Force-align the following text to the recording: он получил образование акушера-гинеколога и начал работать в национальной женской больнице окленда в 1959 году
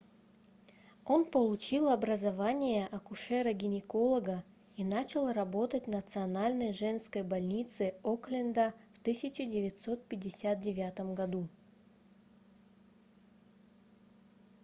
он 1.05 1.25
получил 1.25 1.87
образование 1.87 2.87
акушера-гинеколога 2.87 4.43
и 4.75 4.83
начал 4.83 5.31
работать 5.31 5.85
в 5.85 5.89
национальной 5.91 6.73
женской 6.73 7.21
больнице 7.21 7.93
окленда 8.01 8.73
в 8.95 9.01
1959 9.01 10.99
году 11.13 11.47